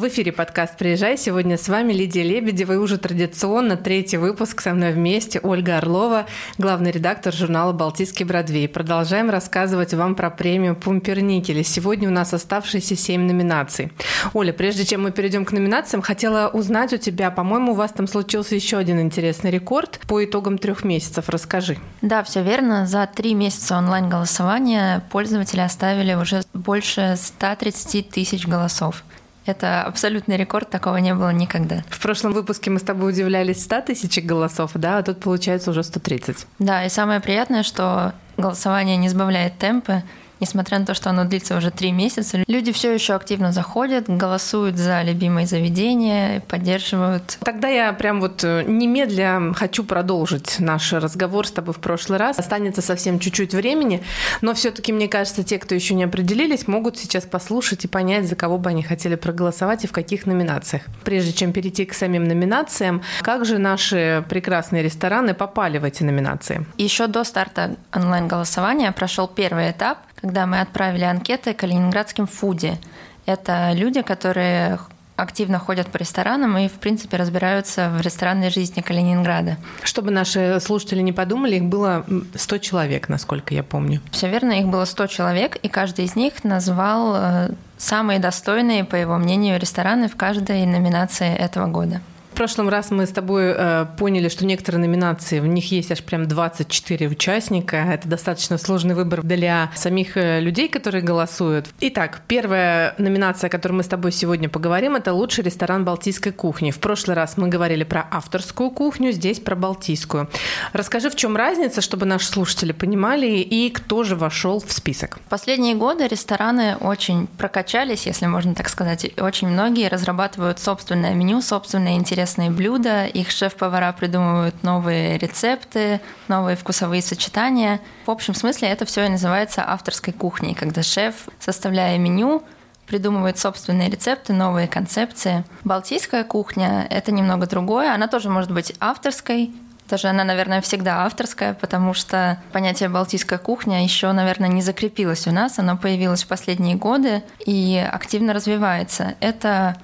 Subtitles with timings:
[0.00, 1.18] В эфире подкаст «Приезжай».
[1.18, 6.24] Сегодня с вами Лидия Лебедева и уже традиционно третий выпуск со мной вместе Ольга Орлова,
[6.56, 8.66] главный редактор журнала «Балтийский Бродвей».
[8.66, 11.62] Продолжаем рассказывать вам про премию Пумперникеля.
[11.62, 13.92] Сегодня у нас оставшиеся семь номинаций.
[14.32, 18.06] Оля, прежде чем мы перейдем к номинациям, хотела узнать у тебя, по-моему, у вас там
[18.06, 21.28] случился еще один интересный рекорд по итогам трех месяцев.
[21.28, 21.76] Расскажи.
[22.00, 22.86] Да, все верно.
[22.86, 29.04] За три месяца онлайн-голосования пользователи оставили уже больше 130 тысяч голосов.
[29.46, 31.82] Это абсолютный рекорд, такого не было никогда.
[31.88, 35.82] В прошлом выпуске мы с тобой удивлялись 100 тысяч голосов, да, а тут получается уже
[35.82, 36.46] 130.
[36.58, 40.02] Да, и самое приятное, что голосование не сбавляет темпы,
[40.40, 44.76] Несмотря на то, что оно длится уже три месяца, люди все еще активно заходят, голосуют
[44.76, 47.38] за любимые заведения, поддерживают.
[47.44, 52.38] Тогда я прям вот э, немедля хочу продолжить наш разговор с тобой в прошлый раз.
[52.38, 54.02] Останется совсем чуть-чуть времени,
[54.40, 58.34] но все-таки, мне кажется, те, кто еще не определились, могут сейчас послушать и понять, за
[58.34, 60.84] кого бы они хотели проголосовать и в каких номинациях.
[61.04, 66.66] Прежде чем перейти к самим номинациям, как же наши прекрасные рестораны попали в эти номинации?
[66.78, 72.78] Еще до старта онлайн-голосования прошел первый этап, когда мы отправили анкеты калининградским фуде.
[73.26, 74.78] Это люди, которые
[75.16, 79.58] активно ходят по ресторанам и, в принципе, разбираются в ресторанной жизни Калининграда.
[79.82, 84.00] Чтобы наши слушатели не подумали, их было 100 человек, насколько я помню.
[84.12, 88.96] Все верно, их было 100 человек, и каждый из них назвал э, самые достойные, по
[88.96, 92.00] его мнению, рестораны в каждой номинации этого года
[92.32, 96.26] прошлом раз мы с тобой э, поняли, что некоторые номинации, в них есть аж прям
[96.26, 97.76] 24 участника.
[97.76, 101.68] Это достаточно сложный выбор для самих э, людей, которые голосуют.
[101.80, 106.70] Итак, первая номинация, о которой мы с тобой сегодня поговорим, это лучший ресторан балтийской кухни.
[106.70, 110.30] В прошлый раз мы говорили про авторскую кухню, здесь про балтийскую.
[110.72, 115.18] Расскажи, в чем разница, чтобы наши слушатели понимали, и кто же вошел в список?
[115.26, 119.10] В последние годы рестораны очень прокачались, если можно так сказать.
[119.18, 126.56] Очень многие разрабатывают собственное меню, собственные интересные интересные блюда, их шеф-повара придумывают новые рецепты, новые
[126.56, 127.80] вкусовые сочетания.
[128.06, 132.42] В общем смысле это все и называется авторской кухней, когда шеф, составляя меню,
[132.86, 135.44] придумывает собственные рецепты, новые концепции.
[135.64, 137.92] Балтийская кухня— это немного другое.
[137.92, 139.52] Она тоже может быть авторской,
[139.88, 145.32] даже она, наверное, всегда авторская, потому что понятие «балтийская кухня» еще, наверное, не закрепилось у
[145.32, 145.58] нас.
[145.58, 149.14] Оно появилось в последние годы и активно развивается.
[149.18, 149.76] Это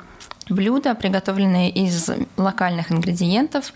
[0.48, 3.72] Блюда, приготовленные из локальных ингредиентов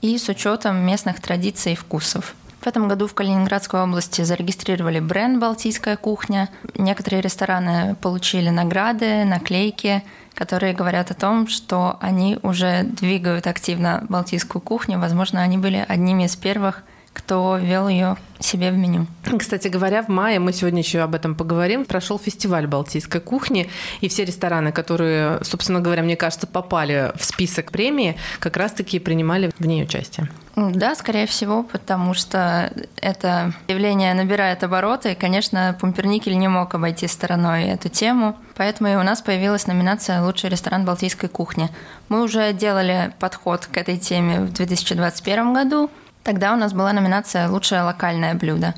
[0.00, 2.34] и с учетом местных традиций и вкусов.
[2.60, 6.48] В этом году в Калининградской области зарегистрировали бренд «Балтийская кухня».
[6.76, 14.62] Некоторые рестораны получили награды, наклейки, которые говорят о том, что они уже двигают активно балтийскую
[14.62, 15.00] кухню.
[15.00, 19.06] Возможно, они были одними из первых, кто ввел ее себе в меню.
[19.38, 24.08] Кстати говоря, в мае, мы сегодня еще об этом поговорим, прошел фестиваль балтийской кухни, и
[24.08, 29.66] все рестораны, которые, собственно говоря, мне кажется, попали в список премии, как раз-таки принимали в
[29.66, 30.28] ней участие.
[30.54, 37.06] Да, скорее всего, потому что это явление набирает обороты, и, конечно, Пумперникель не мог обойти
[37.06, 41.70] стороной эту тему, поэтому и у нас появилась номинация «Лучший ресторан балтийской кухни».
[42.08, 45.90] Мы уже делали подход к этой теме в 2021 году,
[46.22, 48.74] Тогда у нас была номинация «Лучшее локальное блюдо».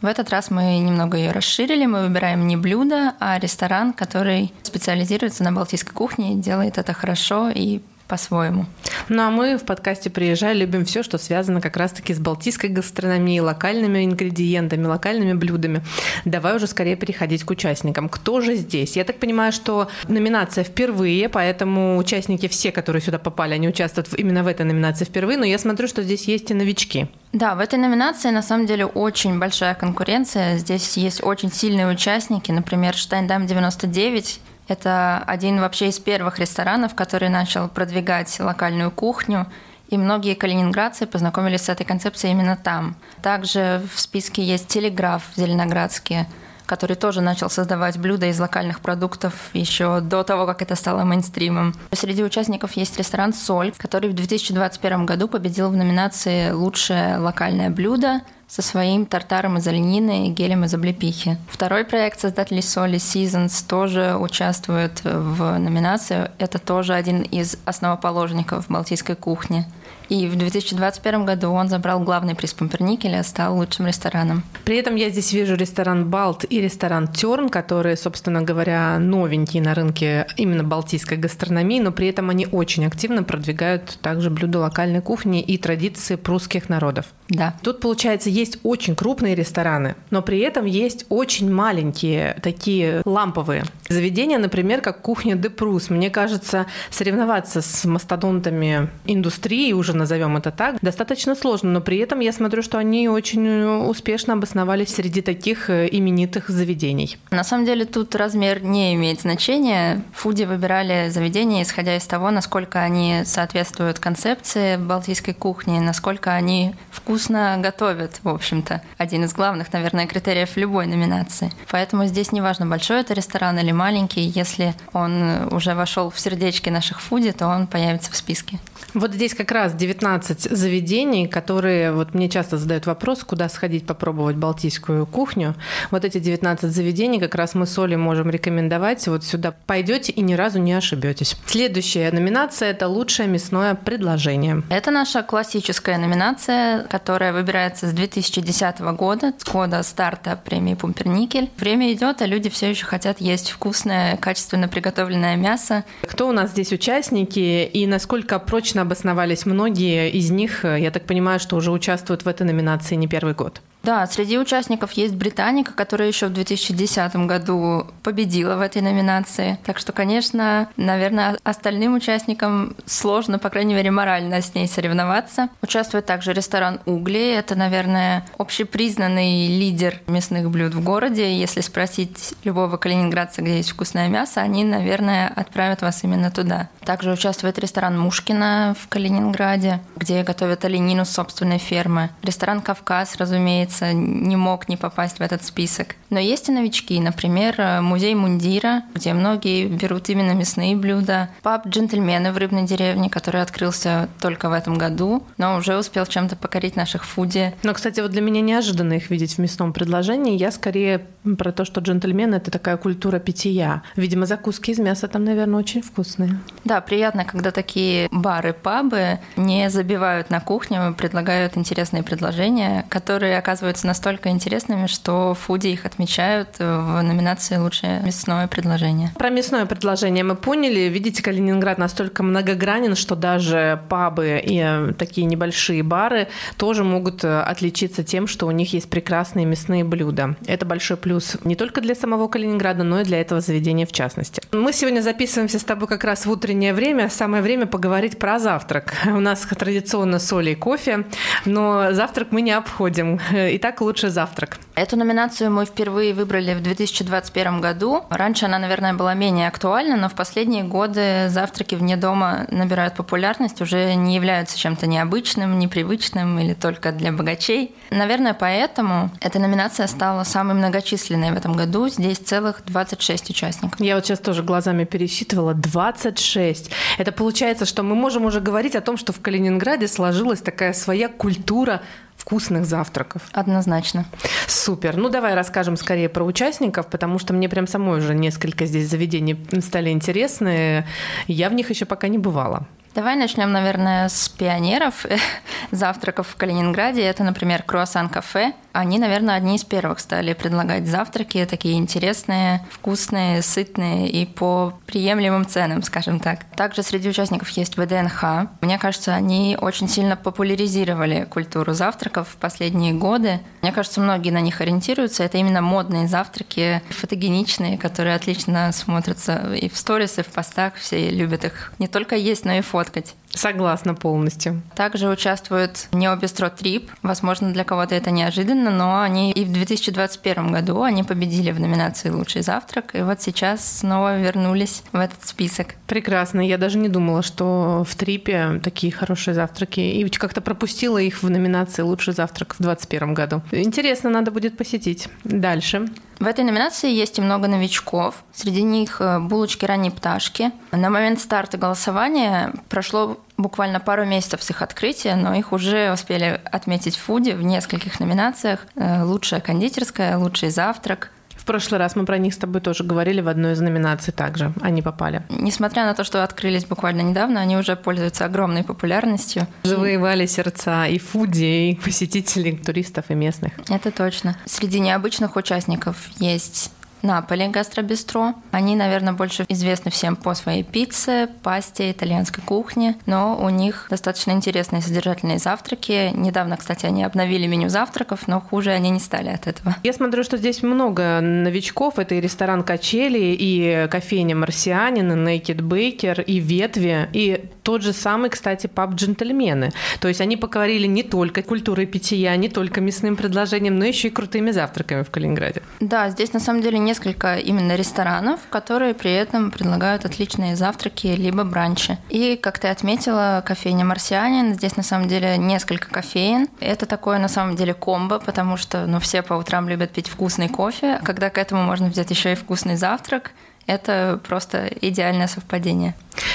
[0.00, 1.86] В этот раз мы немного ее расширили.
[1.86, 7.80] Мы выбираем не блюдо, а ресторан, который специализируется на балтийской кухне, делает это хорошо и
[8.14, 8.66] по-своему.
[9.08, 13.40] Ну а мы в подкасте «Приезжай» любим все, что связано как раз-таки с балтийской гастрономией,
[13.40, 15.82] локальными ингредиентами, локальными блюдами.
[16.24, 18.08] Давай уже скорее переходить к участникам.
[18.08, 18.94] Кто же здесь?
[18.94, 24.44] Я так понимаю, что номинация впервые, поэтому участники все, которые сюда попали, они участвуют именно
[24.44, 27.08] в этой номинации впервые, но я смотрю, что здесь есть и новички.
[27.32, 30.58] Да, в этой номинации на самом деле очень большая конкуренция.
[30.58, 37.28] Здесь есть очень сильные участники, например, Штайндам 99 это один вообще из первых ресторанов, который
[37.28, 39.46] начал продвигать локальную кухню,
[39.88, 42.96] и многие калининградцы познакомились с этой концепцией именно там.
[43.22, 46.26] Также в списке есть телеграф в Зеленоградске,
[46.66, 51.74] который тоже начал создавать блюда из локальных продуктов еще до того, как это стало мейнстримом.
[51.92, 58.22] Среди участников есть ресторан «Соль», который в 2021 году победил в номинации «Лучшее локальное блюдо»,
[58.54, 61.38] со своим тартаром из оленины и гелем из облепихи.
[61.48, 66.30] Второй проект создателей соли Seasons тоже участвует в номинации.
[66.38, 69.64] Это тоже один из основоположников балтийской кухни.
[70.08, 74.42] И в 2021 году он забрал главный приз Пумперникеля, стал лучшим рестораном.
[74.64, 79.74] При этом я здесь вижу ресторан «Балт» и ресторан «Терн», которые, собственно говоря, новенькие на
[79.74, 85.40] рынке именно балтийской гастрономии, но при этом они очень активно продвигают также блюда локальной кухни
[85.40, 87.06] и традиции прусских народов.
[87.28, 87.54] Да.
[87.62, 94.38] Тут, получается, есть очень крупные рестораны, но при этом есть очень маленькие, такие ламповые заведения,
[94.38, 95.90] например, как кухня де Прус.
[95.90, 102.20] Мне кажется, соревноваться с мастодонтами индустрии, уже назовем это так, достаточно сложно, но при этом
[102.20, 107.18] я смотрю, что они очень успешно обосновались среди таких э, именитых заведений.
[107.30, 110.02] На самом деле тут размер не имеет значения.
[110.12, 117.56] Фуди выбирали заведения, исходя из того, насколько они соответствуют концепции балтийской кухни, насколько они вкусно
[117.58, 118.82] готовят, в общем-то.
[118.98, 121.52] Один из главных, наверное, критериев любой номинации.
[121.70, 126.70] Поэтому здесь не важно, большой это ресторан или маленький, если он уже вошел в сердечки
[126.70, 128.58] наших фуди, то он появится в списке.
[128.94, 134.36] Вот здесь как раз 19 заведений, которые, вот мне часто задают вопрос, куда сходить попробовать
[134.36, 135.54] балтийскую кухню.
[135.90, 139.06] Вот эти 19 заведений как раз мы с Олей можем рекомендовать.
[139.08, 141.36] Вот сюда пойдете и ни разу не ошибетесь.
[141.44, 144.62] Следующая номинация– это лучшее мясное предложение.
[144.70, 151.50] Это наша классическая номинация, которая выбирается с 2010 года, с года старта премии Пумперникель.
[151.58, 155.84] Время идет, а люди все еще хотят есть вкусное, качественно приготовленное мясо.
[156.02, 161.40] Кто у нас здесь участники и насколько прочно обосновались многие из них, я так понимаю,
[161.40, 163.60] что уже участвуют в этой номинации не первый год.
[163.84, 169.58] Да, среди участников есть британика, которая еще в 2010 году победила в этой номинации.
[169.64, 175.50] Так что, конечно, наверное, остальным участникам сложно, по крайней мере, морально с ней соревноваться.
[175.60, 177.34] Участвует также ресторан «Угли».
[177.34, 181.38] Это, наверное, общепризнанный лидер мясных блюд в городе.
[181.38, 186.70] Если спросить любого калининградца, где есть вкусное мясо, они, наверное, отправят вас именно туда.
[186.84, 192.08] Также участвует ресторан «Мушкина» в Калининграде, где готовят оленину с собственной фермы.
[192.22, 195.96] Ресторан «Кавказ», разумеется, разумеется, не мог не попасть в этот список.
[196.10, 202.32] Но есть и новички, например, музей мундира, где многие берут именно мясные блюда, паб «Джентльмены»
[202.32, 207.04] в Рыбной деревне, который открылся только в этом году, но уже успел чем-то покорить наших
[207.04, 207.52] фуди.
[207.62, 210.36] Но, кстати, вот для меня неожиданно их видеть в мясном предложении.
[210.36, 211.06] Я скорее
[211.38, 213.82] про то, что «Джентльмены»— это такая культура питья.
[213.96, 216.38] Видимо, закуски из мяса там, наверное, очень вкусные.
[216.64, 223.63] Да, приятно, когда такие бары, пабы не забивают на кухню, предлагают интересные предложения, которые оказываются
[223.64, 229.12] оказываются настолько интересными, что фуди их отмечают в номинации «Лучшее мясное предложение».
[229.16, 230.80] Про мясное предложение мы поняли.
[230.90, 236.28] Видите, Калининград настолько многогранен, что даже пабы и э, такие небольшие бары
[236.58, 240.36] тоже могут э, отличиться тем, что у них есть прекрасные мясные блюда.
[240.46, 244.42] Это большой плюс не только для самого Калининграда, но и для этого заведения в частности.
[244.52, 247.08] Мы сегодня записываемся с тобой как раз в утреннее время.
[247.08, 248.92] Самое время поговорить про завтрак.
[249.06, 251.04] У нас традиционно соль и кофе,
[251.46, 253.20] но завтрак мы не обходим.
[253.56, 254.58] Итак, лучший завтрак.
[254.74, 258.02] Эту номинацию мы впервые выбрали в 2021 году.
[258.10, 263.60] Раньше она, наверное, была менее актуальна, но в последние годы завтраки вне дома набирают популярность,
[263.60, 267.76] уже не являются чем-то необычным, непривычным или только для богачей.
[267.90, 271.88] Наверное, поэтому эта номинация стала самой многочисленной в этом году.
[271.88, 273.78] Здесь целых 26 участников.
[273.78, 275.54] Я вот сейчас тоже глазами пересчитывала.
[275.54, 276.72] 26.
[276.98, 281.08] Это получается, что мы можем уже говорить о том, что в Калининграде сложилась такая своя
[281.08, 281.82] культура
[282.24, 283.22] вкусных завтраков.
[283.32, 284.06] Однозначно.
[284.46, 284.96] Супер.
[284.96, 289.36] Ну, давай расскажем скорее про участников, потому что мне прям самой уже несколько здесь заведений
[289.60, 290.86] стали интересны.
[291.26, 292.66] Я в них еще пока не бывала.
[292.94, 295.04] Давай начнем, наверное, с пионеров
[295.72, 297.02] завтраков в Калининграде.
[297.02, 298.52] Это, например, круассан-кафе.
[298.72, 305.46] Они, наверное, одни из первых стали предлагать завтраки, такие интересные, вкусные, сытные и по приемлемым
[305.46, 306.44] ценам, скажем так.
[306.56, 308.48] Также среди участников есть ВДНХ.
[308.60, 313.40] Мне кажется, они очень сильно популяризировали культуру завтраков в последние годы.
[313.62, 315.22] Мне кажется, многие на них ориентируются.
[315.22, 320.74] Это именно модные завтраки, фотогеничные, которые отлично смотрятся и в сторис, и в постах.
[320.74, 323.14] Все любят их не только есть, но и фоткать.
[323.34, 324.62] Согласна полностью.
[324.74, 326.90] Также участвует Необестро Трип.
[327.02, 332.10] Возможно, для кого-то это неожиданно, но они и в 2021 году они победили в номинации
[332.10, 335.74] «Лучший завтрак», и вот сейчас снова вернулись в этот список.
[335.86, 336.40] Прекрасно.
[336.46, 341.28] Я даже не думала, что в Трипе такие хорошие завтраки, и как-то пропустила их в
[341.28, 343.42] номинации «Лучший завтрак» в 2021 году.
[343.50, 345.08] Интересно, надо будет посетить.
[345.24, 345.88] Дальше.
[346.20, 348.24] В этой номинации есть и много новичков.
[348.32, 350.52] Среди них э, булочки ранней пташки.
[350.70, 356.40] На момент старта голосования прошло буквально пару месяцев с их открытия, но их уже успели
[356.44, 358.66] отметить в Фуде в нескольких номинациях.
[358.76, 363.20] Э, лучшая кондитерская, лучший завтрак, В прошлый раз мы про них с тобой тоже говорили
[363.20, 364.54] в одной из номинаций также.
[364.62, 365.24] Они попали.
[365.28, 369.46] Несмотря на то, что открылись буквально недавно, они уже пользуются огромной популярностью.
[369.62, 373.52] Завоевали сердца и фуди, и посетителей, туристов и местных.
[373.68, 374.38] Это точно.
[374.46, 376.72] Среди необычных участников есть
[377.04, 378.34] Наполи гастробистро.
[378.50, 384.32] Они, наверное, больше известны всем по своей пицце, пасте, итальянской кухне, но у них достаточно
[384.32, 386.12] интересные содержательные завтраки.
[386.14, 389.76] Недавно, кстати, они обновили меню завтраков, но хуже они не стали от этого.
[389.82, 391.98] Я смотрю, что здесь много новичков.
[391.98, 397.92] Это и ресторан Качели, и кофейня Марсианин, и Naked Baker, и Ветви, и тот же
[397.92, 399.72] самый, кстати, паб «Джентльмены».
[400.00, 404.10] То есть они покорили не только культурой питья, не только мясным предложением, но еще и
[404.10, 405.62] крутыми завтраками в Калининграде.
[405.80, 411.42] Да, здесь на самом деле несколько именно ресторанов, которые при этом предлагают отличные завтраки либо
[411.42, 411.98] бранчи.
[412.08, 414.54] И, как ты отметила, кофейня «Марсианин».
[414.54, 416.46] Здесь на самом деле несколько кофеин.
[416.60, 420.48] Это такое на самом деле комбо, потому что ну, все по утрам любят пить вкусный
[420.48, 423.32] кофе, а когда к этому можно взять еще и вкусный завтрак–
[423.66, 425.94] это просто идеальное совпадение.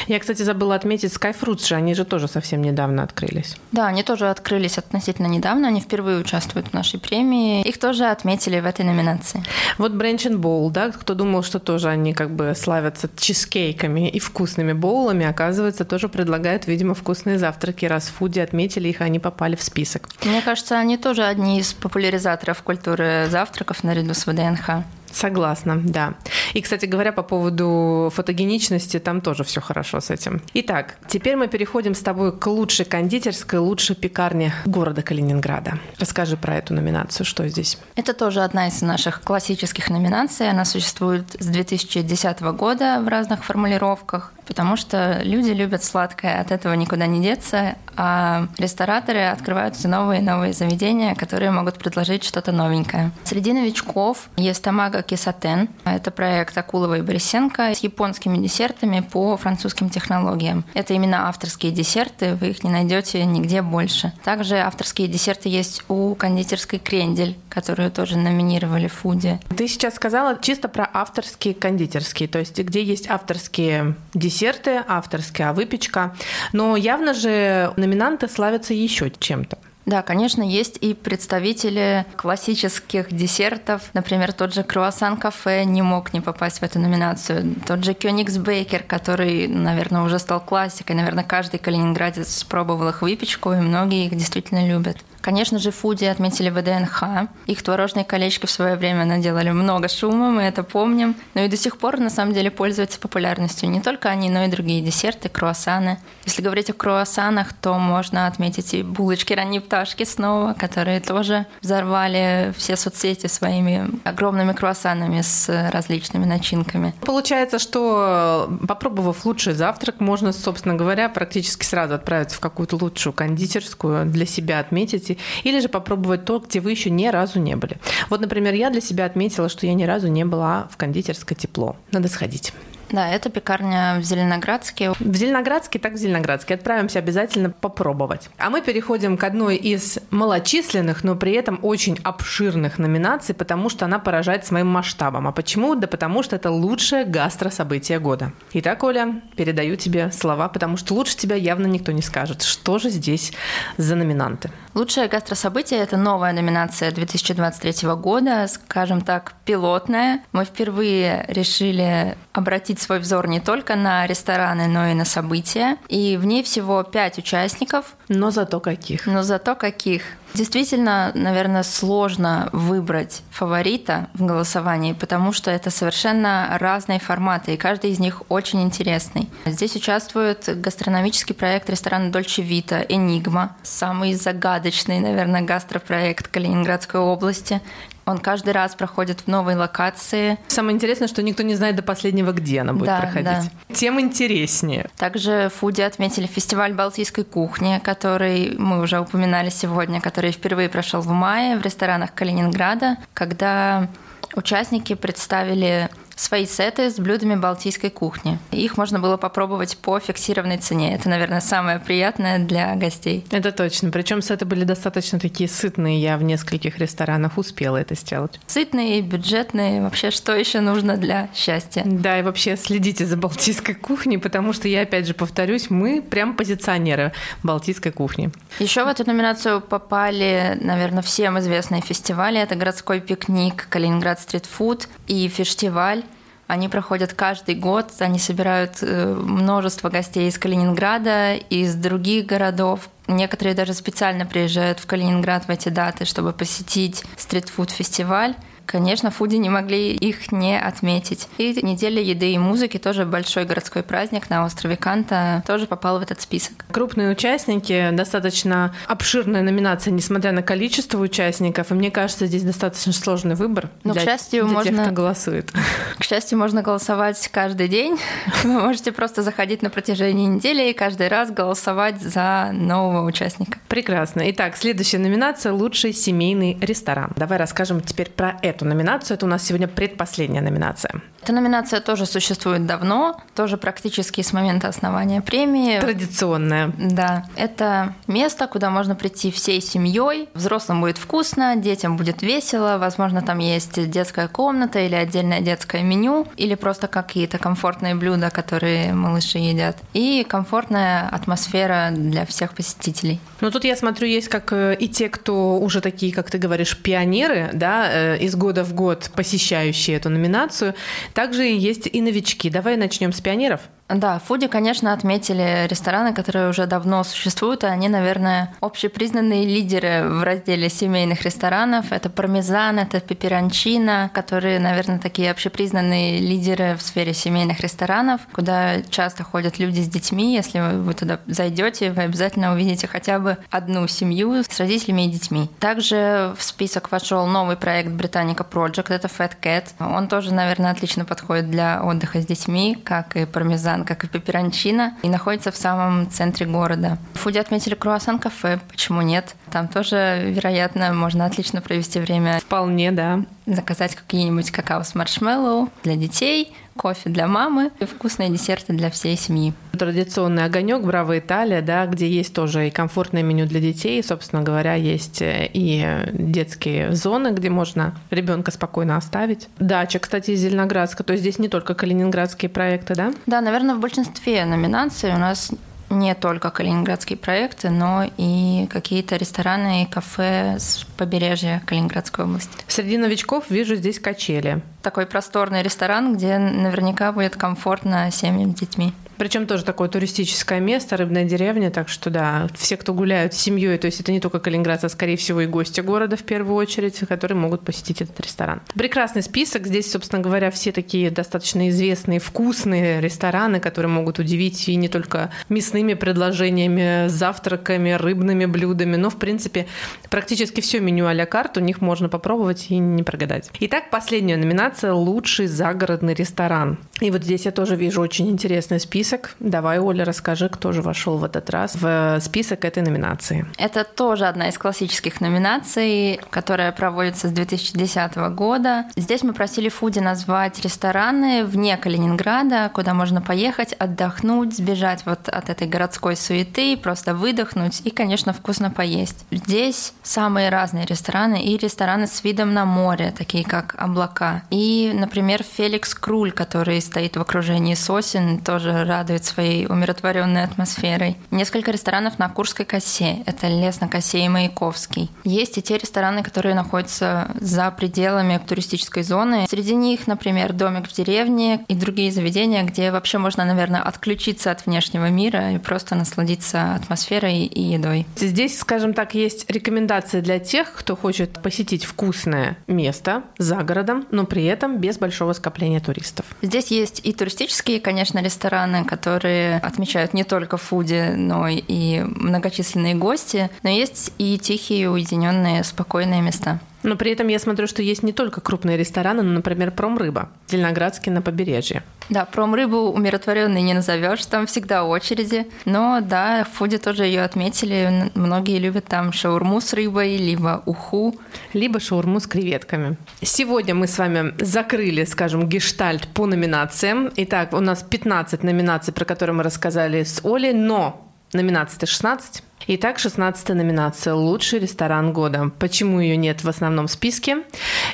[0.09, 3.55] Я, кстати, забыла отметить Skyfruits же, они же тоже совсем недавно открылись.
[3.71, 7.61] Да, они тоже открылись относительно недавно, они впервые участвуют в нашей премии.
[7.61, 9.43] Их тоже отметили в этой номинации.
[9.77, 14.17] Вот Branch and Bowl, да, кто думал, что тоже они как бы славятся чизкейками и
[14.17, 17.85] вкусными боулами, оказывается, тоже предлагают, видимо, вкусные завтраки.
[17.85, 20.09] Раз в фуде отметили их, они попали в список.
[20.25, 24.83] Мне кажется, они тоже одни из популяризаторов культуры завтраков наряду с ВДНХ.
[25.11, 26.13] Согласна, да.
[26.53, 30.41] И, кстати говоря, по поводу фотогеничности, там тоже все хорошо с этим.
[30.53, 35.79] Итак, теперь мы переходим с тобой к лучшей кондитерской, лучшей пекарне города Калининграда.
[35.97, 37.77] Расскажи про эту номинацию, что здесь?
[37.95, 40.49] Это тоже одна из наших классических номинаций.
[40.49, 46.73] Она существует с 2010 года в разных формулировках потому что люди любят сладкое, от этого
[46.73, 52.51] никуда не деться, а рестораторы открывают все новые и новые заведения, которые могут предложить что-то
[52.51, 53.11] новенькое.
[53.23, 55.69] Среди новичков есть Тамага Кисатен.
[55.85, 60.65] Это проект Акулова и Борисенко с японскими десертами по французским технологиям.
[60.73, 64.13] Это именно авторские десерты, вы их не найдете нигде больше.
[64.23, 69.39] Также авторские десерты есть у кондитерской Крендель, которую тоже номинировали в Фуде.
[69.55, 75.49] Ты сейчас сказала чисто про авторские кондитерские, то есть где есть авторские десерты, десерты авторские,
[75.49, 76.15] а выпечка.
[76.53, 79.57] Но явно же номинанты славятся еще чем-то.
[79.85, 83.89] Да, конечно, есть и представители классических десертов.
[83.93, 87.55] Например, тот же круассан кафе не мог не попасть в эту номинацию.
[87.65, 90.95] Тот же Кёнигсбейкер, который, наверное, уже стал классикой.
[90.95, 94.97] Наверное, каждый калининградец пробовал их выпечку, и многие их действительно любят.
[95.21, 97.29] Конечно же, Фуди отметили ВДНХ.
[97.45, 101.15] Их творожные колечки в свое время наделали много шума, мы это помним.
[101.33, 104.47] Но и до сих пор, на самом деле, пользуются популярностью не только они, но и
[104.47, 105.99] другие десерты, круассаны.
[106.25, 112.53] Если говорить о круассанах, то можно отметить и булочки ранней пташки снова, которые тоже взорвали
[112.57, 116.93] все соцсети своими огромными круассанами с различными начинками.
[117.01, 124.05] Получается, что попробовав лучший завтрак, можно, собственно говоря, практически сразу отправиться в какую-то лучшую кондитерскую,
[124.05, 127.77] для себя отметить попробуйте, или же попробовать то, где вы еще ни разу не были.
[128.09, 131.75] Вот, например, я для себя отметила, что я ни разу не была в кондитерской тепло.
[131.91, 132.53] Надо сходить.
[132.91, 134.91] Да, это пекарня в Зеленоградске.
[134.99, 136.55] В Зеленоградске, так в Зеленоградске.
[136.55, 138.29] Отправимся обязательно попробовать.
[138.37, 143.85] А мы переходим к одной из малочисленных, но при этом очень обширных номинаций, потому что
[143.85, 145.27] она поражает своим масштабом.
[145.27, 145.75] А почему?
[145.75, 148.31] Да потому что это лучшее гастрособытие года.
[148.53, 152.41] Итак, Оля, передаю тебе слова, потому что лучше тебя явно никто не скажет.
[152.41, 153.33] Что же здесь
[153.77, 154.49] за номинанты?
[154.73, 160.23] Лучшее гастрособытие– это новая номинация 2023 года, скажем так, пилотная.
[160.31, 165.77] Мы впервые решили обратить обратить свой взор не только на рестораны, но и на события.
[165.89, 167.95] И в ней всего пять участников.
[168.09, 169.07] Но зато каких?
[169.07, 170.03] Но зато каких.
[170.33, 177.91] Действительно, наверное, сложно выбрать фаворита в голосовании, потому что это совершенно разные форматы, и каждый
[177.91, 179.29] из них очень интересный.
[179.45, 187.61] Здесь участвует гастрономический проект ресторана Дольче Вита «Энигма», самый загадочный, наверное, гастропроект Калининградской области,
[188.09, 190.39] он каждый раз проходит в новой локации.
[190.47, 193.51] Самое интересное, что никто не знает до последнего, где она будет да, проходить.
[193.69, 193.75] Да.
[193.75, 194.89] Тем интереснее.
[194.97, 201.09] Также Фуди отметили фестиваль Балтийской кухни, который мы уже упоминали сегодня, который впервые прошел в
[201.09, 203.87] мае в ресторанах Калининграда, когда
[204.35, 208.37] участники представили свои сеты с блюдами балтийской кухни.
[208.51, 210.93] Их можно было попробовать по фиксированной цене.
[210.93, 213.25] Это, наверное, самое приятное для гостей.
[213.31, 213.89] Это точно.
[213.89, 216.01] Причем сеты были достаточно такие сытные.
[216.01, 218.39] Я в нескольких ресторанах успела это сделать.
[218.47, 219.81] Сытные, бюджетные.
[219.81, 221.83] Вообще, что еще нужно для счастья?
[221.85, 226.35] Да, и вообще следите за балтийской кухней, потому что я, опять же, повторюсь, мы прям
[226.35, 228.29] позиционеры балтийской кухни.
[228.59, 232.41] Еще в эту номинацию попали, наверное, всем известные фестивали.
[232.41, 236.03] Это городской пикник, Калининград стритфуд и фестиваль
[236.49, 242.89] они проходят каждый год, они собирают э, множество гостей из Калининграда, из других городов.
[243.05, 248.33] Некоторые даже специально приезжают в Калининград в эти даты, чтобы посетить стритфуд-фестиваль.
[248.69, 251.27] Конечно, фуди не могли их не отметить.
[251.39, 256.03] И неделя еды и музыки, тоже большой городской праздник на острове Канта, тоже попал в
[256.03, 256.65] этот список.
[256.71, 261.71] Крупные участники, достаточно обширная номинация, несмотря на количество участников.
[261.71, 264.71] И мне кажется, здесь достаточно сложный выбор Но, для, к счастью, для можно...
[264.71, 265.51] тех, кто голосует.
[265.97, 267.99] К счастью, можно голосовать каждый день.
[268.43, 273.57] Вы можете просто заходить на протяжении недели и каждый раз голосовать за нового участника.
[273.67, 274.29] Прекрасно.
[274.29, 277.11] Итак, следующая номинация– лучший семейный ресторан.
[277.15, 279.15] Давай расскажем теперь про это эту номинацию.
[279.15, 281.01] Это у нас сегодня предпоследняя номинация.
[281.21, 285.79] Эта номинация тоже существует давно, тоже практически с момента основания премии.
[285.79, 286.71] Традиционная.
[286.77, 287.25] Да.
[287.35, 290.29] Это место, куда можно прийти всей семьей.
[290.33, 292.77] Взрослым будет вкусно, детям будет весело.
[292.77, 298.93] Возможно, там есть детская комната или отдельное детское меню, или просто какие-то комфортные блюда, которые
[298.93, 299.77] малыши едят.
[299.93, 303.19] И комфортная атмосфера для всех посетителей.
[303.41, 306.77] Ну, тут я смотрю, есть как э, и те, кто уже такие, как ты говоришь,
[306.77, 310.73] пионеры, да, э, из года года в год посещающие эту номинацию.
[311.13, 312.49] Также есть и новички.
[312.49, 313.61] Давай начнем с пионеров.
[313.89, 320.07] Да, в Фуде, конечно, отметили рестораны, которые уже давно существуют, и они, наверное, общепризнанные лидеры
[320.07, 321.91] в разделе семейных ресторанов.
[321.91, 329.23] Это пармезан, это пеперончино, которые, наверное, такие общепризнанные лидеры в сфере семейных ресторанов, куда часто
[329.23, 330.35] ходят люди с детьми.
[330.35, 335.49] Если вы туда зайдете, вы обязательно увидите хотя бы одну семью с родителями и детьми.
[335.59, 339.69] Также в список вошел новый проект Britannica Project, это Fat Cat.
[339.79, 344.07] Он тоже, наверное, отлично подходит для отдыха с детьми, как и пармезан ресторан, как и
[344.07, 346.97] пеперончино, и находится в самом центре города.
[347.13, 349.35] В Фуде отметили круассан-кафе, почему нет?
[349.51, 352.39] Там тоже, вероятно, можно отлично провести время.
[352.39, 353.21] Вполне, да.
[353.45, 359.17] Заказать какие-нибудь какао с маршмеллоу для детей, кофе для мамы и вкусные десерты для всей
[359.17, 359.53] семьи.
[359.77, 364.75] Традиционный огонек Браво Италия, да, где есть тоже и комфортное меню для детей, собственно говоря,
[364.75, 369.49] есть э, и детские зоны, где можно ребенка спокойно оставить.
[369.59, 373.13] Дача, кстати, из Зеленоградска, то есть здесь не только калининградские проекты, да?
[373.25, 375.51] Да, наверное, в большинстве номинаций у нас
[375.89, 382.51] не только калининградские проекты, но и какие-то рестораны и кафе с побережья Калининградской области.
[382.67, 384.61] Среди новичков вижу здесь качели.
[384.81, 388.93] Такой просторный ресторан, где наверняка будет комфортно семьям с детьми.
[389.19, 393.77] Причем тоже такое туристическое место, рыбная деревня, так что да, все, кто гуляют с семьей,
[393.77, 396.97] то есть это не только Калининград, а скорее всего и гости города в первую очередь,
[396.99, 398.61] которые могут посетить этот ресторан.
[398.75, 399.67] Прекрасный список.
[399.67, 405.31] Здесь, собственно говоря, все такие достаточно известные, вкусные рестораны, которые могут удивить и не только
[405.49, 409.67] мясными предложениями, завтраками, рыбными блюдами, но, в принципе,
[410.09, 413.51] практически все меню а-ля карт у них можно попробовать и не прогадать.
[413.59, 416.77] Итак, последняя номинация– лучший загородный ресторан.
[417.01, 419.31] И вот здесь я тоже вижу очень интересный список список.
[419.39, 423.45] Давай, Оля, расскажи, кто же вошел в этот раз в список этой номинации.
[423.57, 428.85] Это тоже одна из классических номинаций, которая проводится с 2010 года.
[428.95, 435.49] Здесь мы просили Фуди назвать рестораны вне Калининграда, куда можно поехать, отдохнуть, сбежать вот от
[435.49, 439.25] этой городской суеты, просто выдохнуть и, конечно, вкусно поесть.
[439.31, 444.43] Здесь самые разные рестораны и рестораны с видом на море, такие как облака.
[444.51, 451.15] И, например, Феликс Круль, который стоит в окружении сосен, тоже радует своей умиротворенной атмосферой.
[451.31, 453.23] Несколько ресторанов на Курской косе.
[453.25, 455.09] Это лес на косе и Маяковский.
[455.23, 459.45] Есть и те рестораны, которые находятся за пределами туристической зоны.
[459.49, 464.65] Среди них, например, домик в деревне и другие заведения, где вообще можно, наверное, отключиться от
[464.65, 468.05] внешнего мира и просто насладиться атмосферой и едой.
[468.17, 474.25] Здесь, скажем так, есть рекомендации для тех, кто хочет посетить вкусное место за городом, но
[474.25, 476.25] при этом без большого скопления туристов.
[476.41, 483.51] Здесь есть и туристические, конечно, рестораны, которые отмечают не только фуди, но и многочисленные гости,
[483.61, 486.59] но есть и тихие, уединенные, спокойные места.
[486.83, 491.11] Но при этом я смотрю, что есть не только крупные рестораны, но, например, Промрыба, Зеленоградский
[491.11, 491.83] на побережье.
[492.09, 495.47] Да, Промрыбу умиротворенной не назовешь, там всегда очереди.
[495.65, 498.11] Но да, в Фуде тоже ее отметили.
[498.15, 501.15] Многие любят там шаурму с рыбой, либо уху.
[501.53, 502.97] Либо шаурму с креветками.
[503.21, 507.11] Сегодня мы с вами закрыли, скажем, гештальт по номинациям.
[507.15, 512.43] Итак, у нас 15 номинаций, про которые мы рассказали с Олей, но номинаций-то 16.
[512.67, 515.49] Итак, 16 номинация «Лучший ресторан года».
[515.59, 517.37] Почему ее нет в основном списке?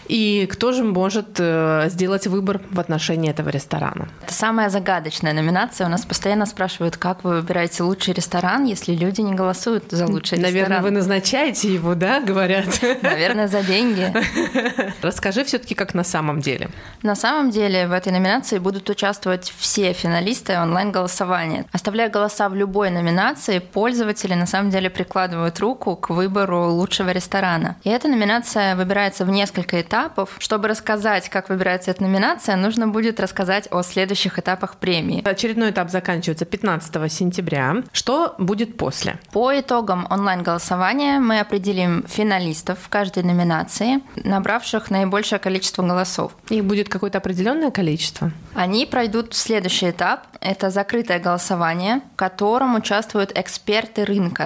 [0.07, 4.09] И кто же может э, сделать выбор в отношении этого ресторана?
[4.23, 5.87] Это самая загадочная номинация.
[5.87, 10.39] У нас постоянно спрашивают, как вы выбираете лучший ресторан, если люди не голосуют за лучший
[10.39, 10.69] Наверное, ресторан.
[10.69, 12.65] Наверное, вы назначаете его, да, говорят?
[13.01, 14.11] Наверное, за деньги.
[15.01, 16.69] Расскажи все-таки, как на самом деле.
[17.03, 21.65] На самом деле в этой номинации будут участвовать все финалисты онлайн-голосования.
[21.71, 27.09] Оставляя голоса в любой номинации, пользователи на самом самом деле прикладывают руку к выбору лучшего
[27.09, 27.75] ресторана.
[27.83, 30.37] И эта номинация выбирается в несколько этапов.
[30.39, 35.27] Чтобы рассказать, как выбирается эта номинация, нужно будет рассказать о следующих этапах премии.
[35.27, 37.83] Очередной этап заканчивается 15 сентября.
[37.91, 39.19] Что будет после?
[39.33, 46.31] По итогам онлайн-голосования мы определим финалистов в каждой номинации, набравших наибольшее количество голосов.
[46.49, 48.31] Их будет какое-то определенное количество?
[48.53, 50.27] Они пройдут в следующий этап.
[50.39, 54.44] Это закрытое голосование, в котором участвуют эксперты рынка,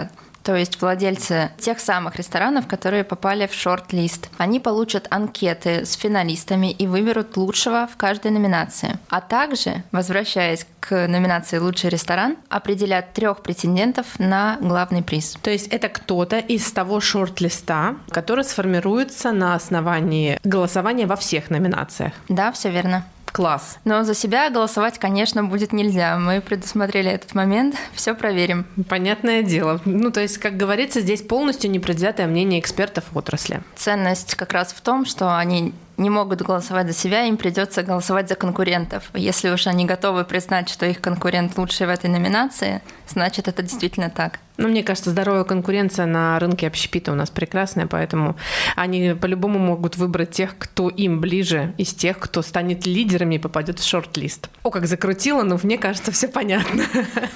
[0.49, 4.31] то есть владельцы тех самых ресторанов, которые попали в шорт-лист.
[4.39, 8.97] Они получат анкеты с финалистами и выберут лучшего в каждой номинации.
[9.09, 15.37] А также, возвращаясь к номинации «Лучший ресторан», определят трех претендентов на главный приз.
[15.39, 22.13] То есть это кто-то из того шорт-листа, который сформируется на основании голосования во всех номинациях.
[22.27, 23.05] Да, все верно.
[23.31, 23.77] Класс.
[23.85, 26.17] Но за себя голосовать, конечно, будет нельзя.
[26.17, 28.65] Мы предусмотрели этот момент, все проверим.
[28.87, 29.81] Понятное дело.
[29.85, 33.61] Ну, то есть, как говорится, здесь полностью непредвзятое мнение экспертов отрасли.
[33.75, 38.29] Ценность как раз в том, что они не могут голосовать за себя, им придется голосовать
[38.29, 39.11] за конкурентов.
[39.13, 44.09] Если уж они готовы признать, что их конкурент лучший в этой номинации, значит, это действительно
[44.09, 44.39] так.
[44.59, 48.35] Ну, мне кажется, здоровая конкуренция на рынке общепита у нас прекрасная, поэтому
[48.75, 53.79] они по-любому могут выбрать тех, кто им ближе, из тех, кто станет лидерами и попадет
[53.79, 54.49] в шорт-лист.
[54.63, 56.83] О, как закрутило, но мне кажется, все понятно.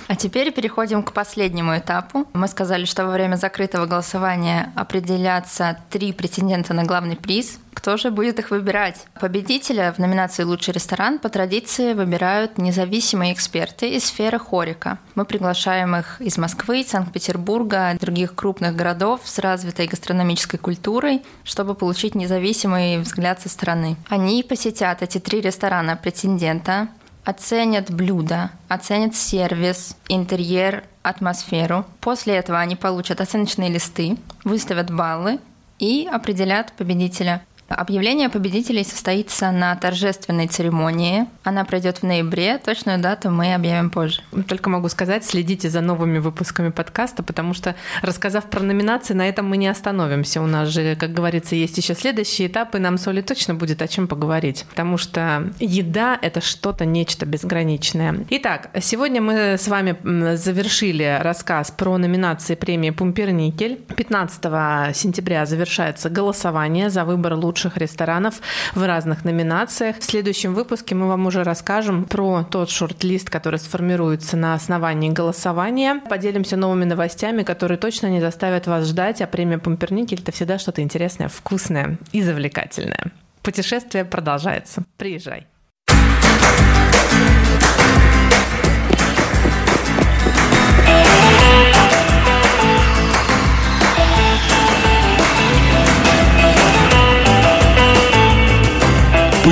[0.10, 2.28] А теперь переходим к последнему этапу.
[2.34, 7.58] Мы сказали, что во время закрытого голосования определятся три претендента на главный приз.
[7.74, 9.06] Кто же будет их выбирать?
[9.20, 15.00] Победителя в номинации «Лучший ресторан» по традиции выбирают независимые эксперты из сферы хорика.
[15.16, 22.16] Мы приглашаем их из Москвы, Санкт-Петербурга, других крупных городов с развитой гастрономической культурой, чтобы получить
[22.16, 23.98] независимый взгляд со стороны.
[24.08, 26.88] Они посетят эти три ресторана претендента,
[27.26, 31.86] оценят блюдо, оценят сервис, интерьер, атмосферу.
[32.00, 35.40] После этого они получат оценочные листы, выставят баллы
[35.80, 37.44] и определят победителя.
[37.76, 41.26] Объявление победителей состоится на торжественной церемонии.
[41.44, 42.60] Она пройдет в ноябре.
[42.60, 44.22] Точную дату мы объявим позже.
[44.48, 49.48] Только могу сказать, следите за новыми выпусками подкаста, потому что, рассказав про номинации, на этом
[49.48, 50.42] мы не остановимся.
[50.42, 53.88] У нас же, как говорится, есть еще следующие этапы, нам с Олей точно будет о
[53.88, 58.26] чем поговорить, потому что еда— это что-то, нечто безграничное.
[58.30, 59.98] Итак, сегодня мы с вами
[60.36, 63.82] завершили рассказ про номинации премии «Пумперникель».
[63.96, 68.36] 15 сентября завершается голосование за выбор лучшего лучших ресторанов
[68.76, 69.98] в разных номинациях.
[70.00, 76.02] В следующем выпуске мы вам уже расскажем про тот шорт-лист, который сформируется на основании голосования.
[76.10, 80.82] Поделимся новыми новостями, которые точно не заставят вас ждать, а премия Пумперникель– это всегда что-то
[80.82, 83.12] интересное, вкусное и завлекательное.
[83.42, 84.84] Путешествие продолжается.
[84.98, 85.48] Приезжай.